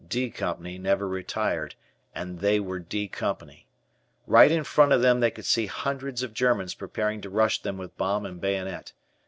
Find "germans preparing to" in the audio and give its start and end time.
6.33-7.29